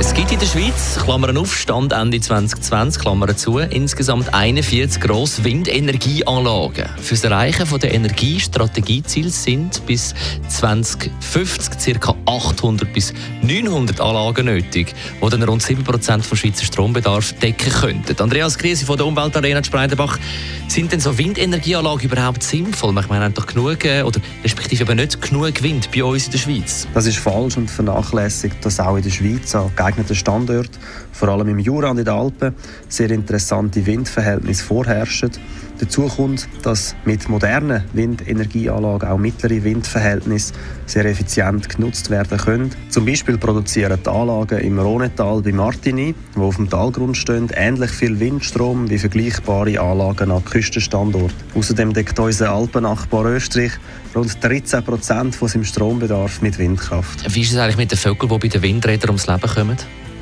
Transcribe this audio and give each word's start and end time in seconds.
es 0.00 0.14
gibt 0.14 0.30
in 0.30 0.38
der 0.38 0.46
Schweiz, 0.46 0.96
Klammern 1.02 1.36
auf, 1.36 1.56
Stand 1.56 1.92
Ende 1.92 2.20
2020, 2.20 3.02
Klammern 3.02 3.36
zu, 3.36 3.58
insgesamt 3.58 4.32
41 4.32 5.00
grosse 5.00 5.42
Windenergieanlagen. 5.42 6.88
Für 7.00 7.14
das 7.14 7.24
Erreichen 7.24 7.66
der 7.80 7.94
Energiestrategieziele 7.94 9.30
sind 9.30 9.84
bis 9.86 10.14
2050 10.48 12.00
ca. 12.00 12.14
800 12.58 12.92
bis 12.92 13.12
900 13.42 14.00
Anlagen 14.00 14.46
nötig, 14.46 14.94
die 15.22 15.28
dann 15.28 15.42
rund 15.42 15.62
7% 15.62 16.22
vom 16.22 16.36
Schweizer 16.36 16.64
Strombedarf 16.64 17.32
decken 17.34 17.72
könnten. 17.72 18.20
Andreas 18.20 18.58
Krise 18.58 18.84
von 18.84 18.96
der 18.96 19.06
Umweltarena 19.06 19.62
Spreidenbach, 19.62 20.18
sind 20.66 20.92
denn 20.92 21.00
so 21.00 21.16
Windenergieanlagen 21.16 22.04
überhaupt 22.10 22.42
sinnvoll? 22.42 22.94
Ich 23.00 23.08
meine, 23.08 23.24
haben 23.24 23.34
doch 23.34 23.46
genug, 23.46 23.84
äh, 23.84 24.02
oder 24.02 24.20
respektive 24.42 24.84
aber 24.84 24.94
nicht 24.94 25.20
genug 25.22 25.62
Wind 25.62 25.90
bei 25.94 26.04
uns 26.04 26.26
in 26.26 26.32
der 26.32 26.38
Schweiz? 26.38 26.86
Das 26.94 27.06
ist 27.06 27.18
falsch 27.18 27.56
und 27.56 27.70
vernachlässigt, 27.70 28.64
dass 28.64 28.80
auch 28.80 28.96
in 28.96 29.02
der 29.02 29.10
Schweiz 29.10 29.54
an 29.54 29.70
geeigneten 29.76 30.14
Standorten, 30.14 30.76
vor 31.18 31.28
allem 31.28 31.48
im 31.48 31.58
Jura 31.58 31.90
und 31.90 31.98
in 31.98 32.04
den 32.04 32.14
Alpen, 32.14 32.54
sehr 32.88 33.10
interessante 33.10 33.84
Windverhältnisse 33.84 34.62
vorherrschen. 34.62 35.32
Dazu 35.80 36.08
kommt, 36.08 36.48
dass 36.62 36.96
mit 37.04 37.28
modernen 37.28 37.84
Windenergieanlagen 37.92 39.08
auch 39.08 39.18
mittlere 39.18 39.62
Windverhältnisse 39.62 40.54
sehr 40.86 41.04
effizient 41.04 41.68
genutzt 41.68 42.10
werden 42.10 42.38
können. 42.38 42.70
Zum 42.88 43.04
Beispiel 43.04 43.38
produzieren 43.38 43.98
die 44.04 44.08
Anlagen 44.08 44.58
im 44.58 44.78
Rhonetal 44.78 45.42
bei 45.42 45.52
Martigny, 45.52 46.14
wo 46.34 46.46
auf 46.46 46.56
dem 46.56 46.68
Talgrund 46.68 47.16
stehen, 47.16 47.48
ähnlich 47.54 47.90
viel 47.90 48.18
Windstrom 48.18 48.90
wie 48.90 48.98
vergleichbare 48.98 49.80
Anlagen 49.80 50.30
an 50.30 50.44
Küstenstandorten. 50.44 51.36
Außerdem 51.54 51.92
deckt 51.92 52.18
unser 52.18 52.50
Alpennachbar 52.50 53.26
Österreich 53.26 53.72
rund 54.14 54.42
13 54.42 54.82
Prozent 54.84 55.36
von 55.36 55.48
seinem 55.48 55.64
Strombedarf 55.64 56.42
mit 56.42 56.58
Windkraft. 56.58 57.34
Wie 57.34 57.42
ist 57.42 57.52
es 57.52 57.58
eigentlich 57.58 57.76
mit 57.76 57.92
den 57.92 57.98
Vögeln, 57.98 58.28
die 58.28 58.38
bei 58.38 58.48
den 58.48 58.62
Windrädern 58.62 59.10
ums 59.10 59.26
Leben 59.26 59.40
kommen? 59.42 59.76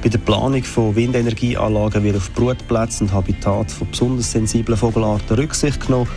Bei 0.07 0.11
der 0.11 0.19
Planung 0.19 0.63
von 0.63 0.95
Windenergieanlagen 0.95 2.05
wird 2.05 2.15
auf 2.15 2.33
Brutplätze 2.33 3.03
und 3.03 3.13
Habitat 3.13 3.73
von 3.73 3.91
besonders 3.91 4.31
sensiblen 4.31 4.79
Vogelarten 4.79 5.37
Rücksicht 5.37 5.85
genommen. 5.85 6.09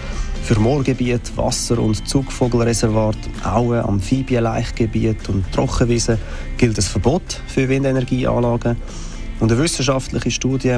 Für 0.44 0.60
Moorgebiete, 0.60 1.36
Wasser- 1.36 1.80
und 1.80 2.08
Zugvogelreservat, 2.08 3.18
Auen, 3.44 3.80
Amphibienlaichgebiet 3.80 5.28
und 5.30 5.52
Trockenwiesen 5.52 6.20
gilt 6.60 6.78
ein 6.78 6.84
Verbot 6.84 7.42
für 7.48 7.68
Windenergieanlagen. 7.68 8.78
Und 9.40 9.52
eine 9.52 9.60
wissenschaftliche 9.60 10.30
Studie 10.30 10.78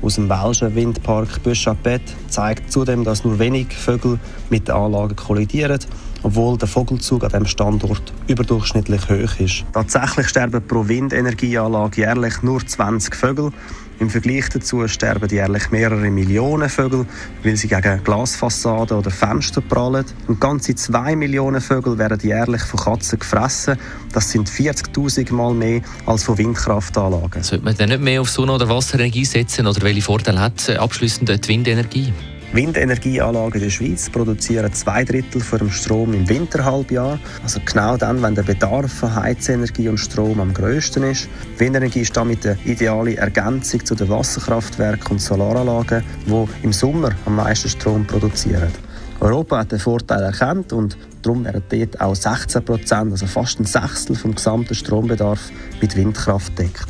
aus 0.00 0.14
dem 0.14 0.30
welschen 0.30 0.74
Windpark 0.74 1.42
Böschapet 1.42 2.00
zeigt 2.30 2.72
zudem, 2.72 3.04
dass 3.04 3.22
nur 3.22 3.38
wenig 3.38 3.74
Vögel 3.74 4.18
mit 4.48 4.68
den 4.68 4.76
Anlagen 4.76 5.14
kollidieren 5.14 5.78
obwohl 6.22 6.56
der 6.58 6.68
Vogelzug 6.68 7.24
an 7.24 7.30
diesem 7.30 7.46
Standort 7.46 8.12
überdurchschnittlich 8.26 9.08
hoch 9.08 9.40
ist. 9.40 9.64
Tatsächlich 9.72 10.28
sterben 10.28 10.66
pro 10.66 10.86
Windenergieanlage 10.86 12.02
jährlich 12.02 12.42
nur 12.42 12.66
20 12.66 13.14
Vögel. 13.14 13.52
Im 13.98 14.10
Vergleich 14.10 14.50
dazu 14.50 14.86
sterben 14.88 15.28
jährlich 15.30 15.70
mehrere 15.70 16.10
Millionen 16.10 16.68
Vögel, 16.68 17.06
weil 17.42 17.56
sie 17.56 17.68
gegen 17.68 18.04
Glasfassaden 18.04 18.98
oder 18.98 19.10
Fenster 19.10 19.62
prallen. 19.62 20.04
Und 20.26 20.38
ganze 20.38 20.74
2 20.74 21.16
Millionen 21.16 21.62
Vögel 21.62 21.96
werden 21.96 22.20
jährlich 22.20 22.62
von 22.62 22.80
Katzen 22.80 23.18
gefressen. 23.18 23.78
Das 24.12 24.30
sind 24.30 24.50
40.000 24.50 25.32
Mal 25.32 25.54
mehr 25.54 25.80
als 26.04 26.24
von 26.24 26.36
Windkraftanlagen. 26.36 27.42
Sollte 27.42 27.64
man 27.64 27.74
denn 27.74 27.88
nicht 27.88 28.02
mehr 28.02 28.20
auf 28.20 28.28
Sonne- 28.28 28.52
oder 28.52 28.68
Wasserenergie 28.68 29.24
setzen 29.24 29.66
oder 29.66 29.80
welche 29.80 30.02
Vorteile 30.02 30.40
hat 30.40 30.68
äh, 30.68 30.76
abschließend 30.76 31.30
die 31.30 31.48
Windenergie? 31.48 32.12
Windenergieanlagen 32.52 33.54
in 33.54 33.60
der 33.60 33.70
Schweiz 33.70 34.08
produzieren 34.08 34.72
zwei 34.72 35.04
Drittel 35.04 35.40
von 35.40 35.58
dem 35.58 35.70
Strom 35.70 36.14
im 36.14 36.28
Winterhalbjahr, 36.28 37.18
also 37.42 37.60
genau 37.64 37.96
dann, 37.96 38.22
wenn 38.22 38.34
der 38.34 38.42
Bedarf 38.42 38.92
von 38.92 39.14
Heizenergie 39.14 39.88
und 39.88 39.98
Strom 39.98 40.40
am 40.40 40.54
größten 40.54 41.02
ist. 41.02 41.28
Windenergie 41.58 42.00
ist 42.00 42.16
damit 42.16 42.46
eine 42.46 42.58
ideale 42.64 43.16
Ergänzung 43.16 43.84
zu 43.84 43.94
den 43.94 44.08
Wasserkraftwerken 44.08 45.12
und 45.12 45.20
Solaranlagen, 45.20 46.04
die 46.26 46.46
im 46.62 46.72
Sommer 46.72 47.10
am 47.24 47.36
meisten 47.36 47.68
Strom 47.68 48.06
produzieren. 48.06 48.72
Europa 49.20 49.58
hat 49.58 49.72
den 49.72 49.78
Vorteil 49.78 50.22
erkannt 50.22 50.72
und 50.72 50.96
darum 51.22 51.44
werden 51.44 51.62
dort 51.68 52.00
auch 52.00 52.14
16 52.14 52.64
Prozent, 52.64 53.12
also 53.12 53.26
fast 53.26 53.58
ein 53.58 53.64
Sechstel 53.64 54.14
vom 54.14 54.34
gesamten 54.34 54.74
Strombedarf 54.74 55.50
mit 55.80 55.96
Windkraft 55.96 56.58
deckt. 56.58 56.86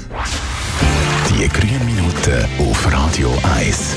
Die 1.30 1.48
grünen 1.48 1.86
Minuten 1.86 2.44
auf 2.58 2.92
Radio 2.92 3.32
1. 3.56 3.96